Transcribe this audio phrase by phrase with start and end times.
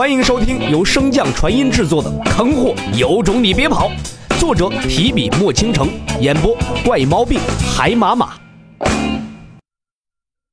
[0.00, 3.90] 欢迎收听由升降传音制作的《坑货有种你别跑》，
[4.40, 5.90] 作者提笔墨倾城，
[6.22, 7.38] 演播怪毛病
[7.76, 8.40] 海马马。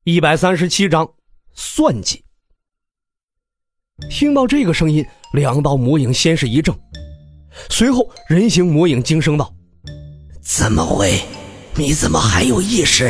[0.03, 1.09] 一百三十七章，
[1.53, 2.25] 算计。
[4.09, 6.77] 听到这个声音，两道魔影先是一怔，
[7.69, 9.53] 随后人形魔影惊声道
[10.43, 11.21] ：“怎么会？
[11.75, 13.05] 你怎么还有意识？”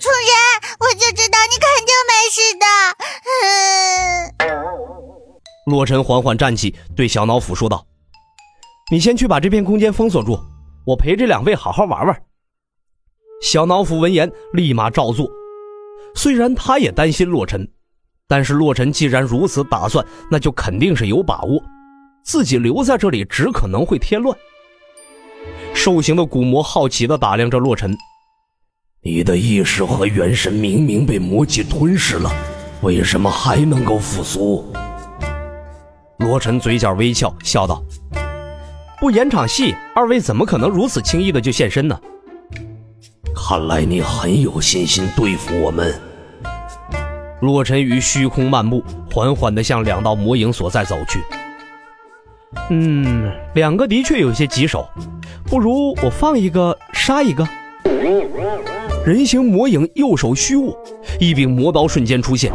[0.00, 2.66] 主人，我就知道你肯定没事的。
[4.48, 4.99] 嗯。
[5.70, 7.86] 洛尘缓缓站起，对小脑斧说道
[8.90, 10.38] ：“你先去把这片空间封锁住，
[10.84, 12.22] 我陪这两位好好玩玩。”
[13.40, 15.30] 小脑斧闻言立马照做。
[16.14, 17.66] 虽然他也担心洛尘，
[18.26, 21.62] 但是洛尘既然如此打算，那就肯定是有把握。
[22.24, 24.36] 自己留在这里只可能会添乱。
[25.72, 27.96] 兽形的古魔好奇地打量着洛尘。
[29.02, 32.30] 你的意识和元神明明被魔气吞噬了，
[32.82, 34.70] 为什么还能够复苏？
[36.20, 37.82] 罗晨嘴角微翘，笑道
[39.00, 41.98] ：“不演场戏，二位怎么可能如此轻易的就现身呢？”
[43.34, 45.98] 看来你很有信心对付我们。
[47.40, 51.18] 洛尘于虚空漫步，缓缓地向两道魔影所在走去。
[52.68, 54.86] 嗯，两个的确有些棘手，
[55.46, 57.48] 不如我放一个杀一个。
[59.06, 60.78] 人形魔影右手虚握，
[61.18, 62.52] 一柄魔刀瞬间出现。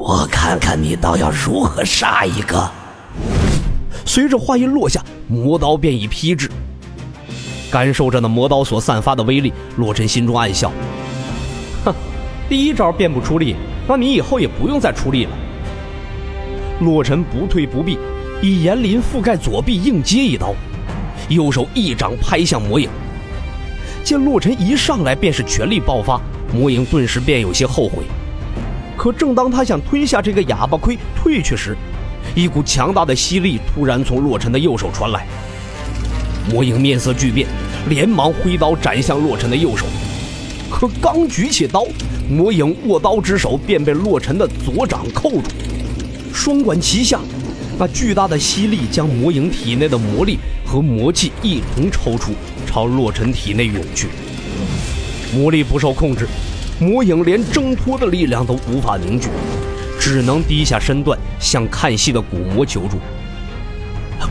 [0.00, 2.70] 我看看你倒要如何杀一个。
[4.06, 6.50] 随着话音落下，魔刀便已劈至。
[7.70, 10.72] 感受着那魔刀所散发的威力，洛尘心中暗笑：
[11.84, 11.94] 哼，
[12.48, 13.54] 第一招便不出力，
[13.86, 15.30] 那你以后也不用再出力了。
[16.80, 17.98] 洛尘不退不避，
[18.40, 20.54] 以炎鳞覆盖左臂，硬接一刀，
[21.28, 22.88] 右手一掌拍向魔影。
[24.02, 26.18] 见洛尘一上来便是全力爆发，
[26.54, 28.02] 魔影顿时便有些后悔。
[29.00, 31.74] 可正当他想吞下这个哑巴亏退去时，
[32.34, 35.26] 一股强大的吸力突然从洛尘的右手传来。
[36.52, 37.48] 魔影面色巨变，
[37.88, 39.86] 连忙挥刀斩向洛尘的右手。
[40.70, 41.86] 可刚举起刀，
[42.28, 45.44] 魔影握刀之手便被洛尘的左掌扣住。
[46.34, 47.20] 双管齐下，
[47.78, 52.32] 那巨大的吸力将魔影体内的魔力和魔气一同抽出。
[52.66, 54.08] 朝洛尘体内涌去，
[55.34, 56.28] 魔力不受控制，
[56.80, 59.28] 魔影连挣脱的力量都无法凝聚，
[60.00, 62.96] 只能低下身段向看戏的古魔求助。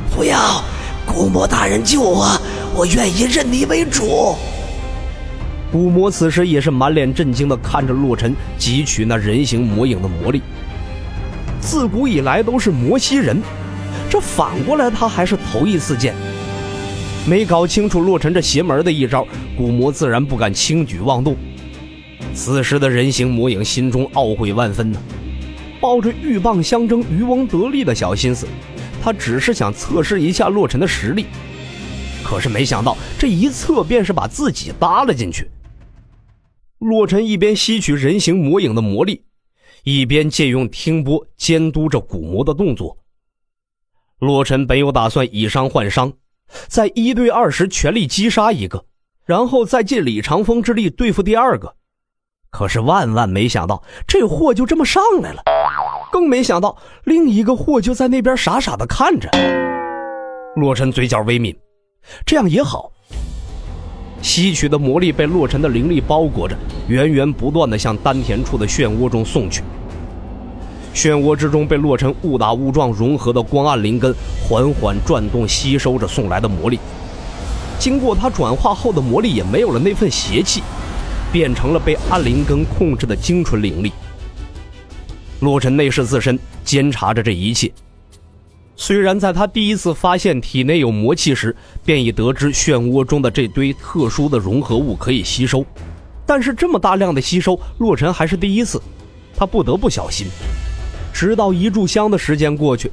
[0.10, 0.64] 不要，
[1.06, 2.26] 古魔大人救我，
[2.74, 4.36] 我愿意认你为主。
[5.72, 10.42] 古魔此时也是满脸震惊的看着洛尘汲取那人形魔影的魔力。
[11.62, 13.40] 自古以来都是魔吸人，
[14.10, 16.16] 这反过来他还是头一次见。
[17.28, 21.36] 没搞清楚洛尘这邪门的一招，古魔自然不敢轻举妄动。
[22.34, 25.02] 此时的人形魔影心中懊悔万分呢，
[25.82, 28.48] 抱着鹬蚌相争、渔翁得利的小心思，
[29.02, 31.26] 他只是想测试一下洛尘的实力。
[32.24, 35.50] 可是没想到这一测便是把自己搭了进去。
[36.78, 39.24] 洛尘一边吸取人形魔影的魔力，
[39.84, 42.98] 一边借用听波监督着古魔的动作。
[44.20, 46.14] 洛尘本有打算以伤换伤。
[46.68, 48.86] 在一对二时全力击杀一个，
[49.26, 51.76] 然后再借李长风之力对付第二个。
[52.52, 55.44] 可是万万没想到，这货就这么上来了。
[56.12, 59.30] 更没想到，另一个货就在那边傻傻的看着。
[60.56, 61.56] 洛尘嘴角微抿，
[62.26, 62.92] 这样也好。
[64.22, 66.56] 吸取的魔力被洛尘的灵力包裹着，
[66.88, 69.64] 源源不断的向丹田处的漩涡中送去。
[70.94, 76.80] 漩涡之中被洛尘误打误撞融合的光暗灵根缓缓转动，吸收着送来的魔力。
[77.78, 80.62] 经过他转化后的魔力也没有了那份邪气，
[81.32, 83.92] 变成了被暗灵根控制的精纯灵力。
[85.42, 87.72] 洛尘内视自身，监察着这一切。
[88.76, 95.66] 虽然在他第一次发现体内有魔气时，便已得知漩涡中的这堆特殊的融合物可以吸收，
[96.26, 98.82] 但是这么大量的吸收，洛尘还是第一次，
[99.36, 100.28] 他不得不小心。
[101.14, 102.90] 直到一炷香的时间过去，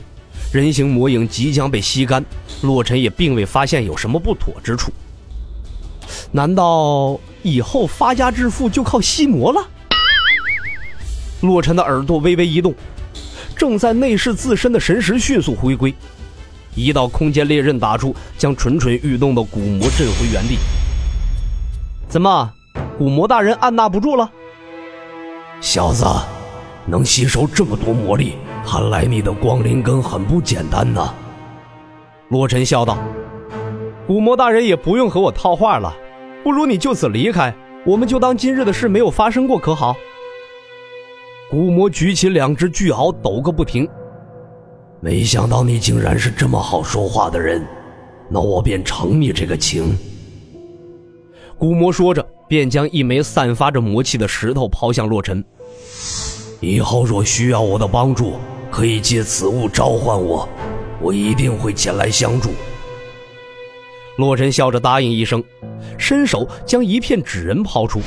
[0.53, 2.25] 人形魔影即将被吸干，
[2.63, 4.93] 洛尘也并未发现有什么不妥之处。
[6.33, 9.61] 难道以后发家致富就靠吸魔了？
[11.41, 12.75] 洛尘的耳朵微微一动，
[13.57, 15.95] 正在内视自身的神识迅速回归，
[16.75, 20.59] 一道空间裂刃打出，将蠢蠢欲动的古魔震回原地。
[22.09, 22.53] 怎么，
[22.99, 24.31] 古魔大人按捺不住了？
[25.61, 26.05] 小子！
[26.89, 28.35] 能吸收这么多魔力，
[28.65, 31.13] 看来你的光灵根很不简单呐。
[32.29, 32.97] 洛尘笑道
[34.07, 35.93] ：“古魔大人也不用和我套话了，
[36.47, 37.53] 不如你就此离开，
[37.85, 39.97] 我们就当今日的事没有发生过，可好？”
[41.51, 43.89] 古魔举起两只巨鳌，抖个不停，
[45.01, 47.67] 没想到你竟然是这么好说话的人，
[48.31, 49.99] 那我便承你这个情。
[51.59, 55.45] 古魔说着，便将一枚散发着魔气的石头抛向洛尘。
[56.61, 58.35] 以后若需要我的帮助，
[58.71, 60.49] 可以借此物召唤我，
[61.01, 62.51] 我一定会前来相助。
[64.17, 65.43] 洛尘笑着答应一声，
[65.99, 68.01] 伸手将一片纸人抛出，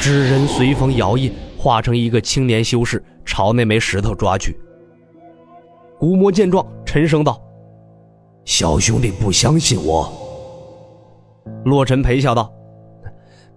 [0.00, 4.58] 纸人随风摇曳，化成一个青年修士，朝那枚石头抓去。
[5.98, 7.40] 古魔见状，沉声道
[8.44, 10.12] ：“小兄弟不相信我。”
[11.64, 12.52] 洛尘陪笑道：“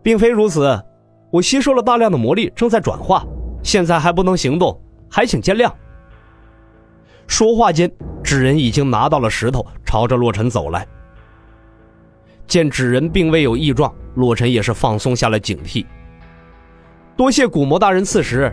[0.01, 0.81] 并非如此，
[1.29, 3.25] 我吸收了大量的魔力，正在转化，
[3.63, 4.79] 现在还不能行动，
[5.09, 5.69] 还请见谅。”
[7.27, 7.91] 说话间，
[8.23, 10.87] 纸人已经拿到了石头，朝着洛尘走来。
[12.47, 15.85] 见纸人并未有异状，洛尘也是放松下了警惕。
[17.15, 18.51] 多谢古魔大人赐食，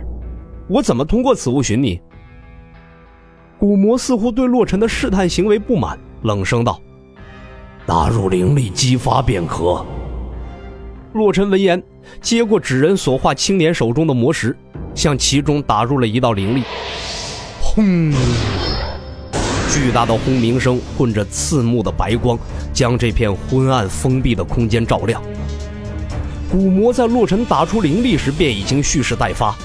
[0.67, 2.01] 我怎么通过此物寻你？
[3.57, 6.79] 古魔似乎对洛尘的试探行为不满，冷声道。
[7.85, 9.85] 打入灵力激发便可。
[11.13, 11.81] 洛尘闻言，
[12.19, 14.57] 接过纸人所画青年手中的魔石，
[14.93, 16.63] 向其中打入了一道灵力。
[17.61, 18.11] 轰！
[19.69, 22.37] 巨大的轰鸣声混着刺目的白光，
[22.75, 25.19] 将这片昏暗封闭的空间照亮。
[26.51, 29.55] 古魔在洛尘打出灵力时便已经蓄势待发，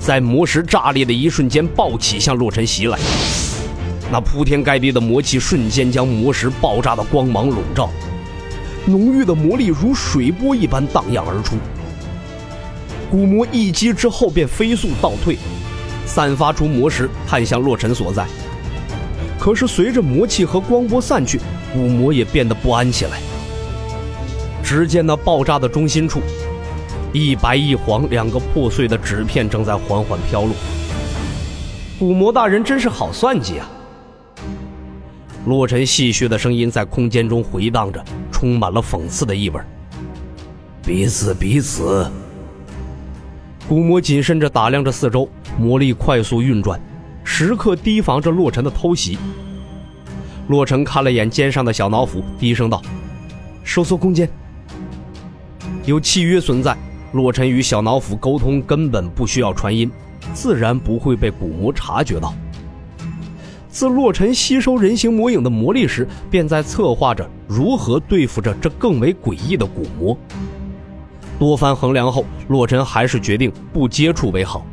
[0.00, 2.98] 在魔石炸裂的一瞬间暴起，向洛尘袭来。
[4.10, 7.90] 那铺天盖地的魔气瞬间将魔石爆炸的光芒笼罩，
[8.86, 11.56] 浓郁的魔力如水波一般荡漾而出。
[13.10, 15.36] 古魔一击之后便飞速倒退，
[16.06, 18.26] 散发出魔石，探向洛尘所在。
[19.38, 21.40] 可是随着魔气和光波散去，
[21.72, 23.20] 古魔也变得不安起来。
[24.62, 26.20] 只见那爆炸的中心处，
[27.12, 30.54] 一白一黄两个破碎的纸片正在缓缓飘落。
[31.98, 33.70] 古魔大人真是好算计啊！
[35.46, 39.60] 洛尘戏谑的声音在空间中回荡着，充满了讽刺的意味。
[40.84, 42.10] 彼此彼此。
[43.68, 45.28] 古魔谨慎着打量着四周，
[45.58, 46.80] 魔力快速运转，
[47.22, 49.16] 时刻提防着洛尘的偷袭。
[50.48, 52.80] 洛尘看了眼肩上的小脑斧，低声道
[53.64, 54.28] ：“收缩空间。”
[55.84, 56.76] 有契约存在，
[57.12, 59.90] 洛尘与小脑斧沟通根本不需要传音，
[60.32, 62.32] 自然不会被古魔察觉到。
[63.68, 70.16] 自洛尘吸收人形魔影的魔力时，便在策划着如何对付着这更为诡异的古魔。
[71.38, 74.64] 多番衡量后，洛尘还是决定不接触为好。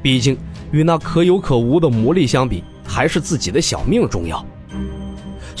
[0.00, 0.38] 毕竟，
[0.70, 4.44] 与那可有可无的魔力相比，还是自己的小命重要。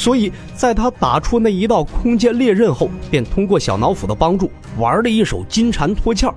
[0.00, 6.34] 所以，在他打出那一道空间裂刃后，便通过小脑斧的帮助，玩了一手金蝉脱壳，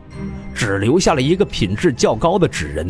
[0.53, 2.85] 只留下了一个品质较高的纸人。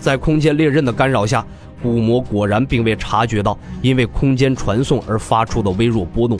[0.00, 1.46] 在空间裂刃的干扰下。
[1.80, 6.36] 古魔果然并未察觉到，因为空间传送而发出的微弱波动。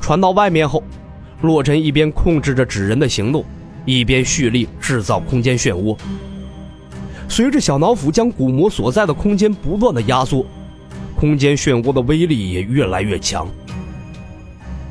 [0.00, 0.82] 传到外面后，
[1.42, 3.44] 洛尘一边控制着纸人的行动，
[3.84, 5.94] 一边蓄力制造空间漩涡。
[7.28, 10.44] 随着小脑斧将古魔所在的空间不断的压缩，
[11.22, 13.46] 空间漩涡的威力也越来越强。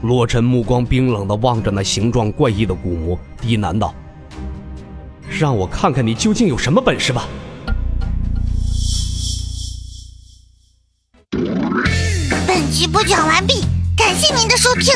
[0.04, 3.94] 洛尘目光冰冷地望着那形状怪异的古魔，低喃道
[5.28, 7.28] ：“让我看看你究竟有什么本事吧。”
[12.48, 13.66] 本集播讲完毕，
[13.98, 14.94] 感谢您的收听。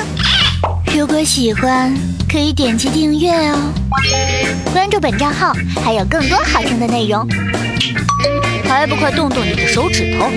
[0.98, 1.94] 如果喜欢，
[2.32, 3.74] 可以点击订阅哦，
[4.72, 5.52] 关注本账号
[5.84, 7.28] 还有更多好听的内容。
[8.64, 10.30] 还不快动动你的手指头！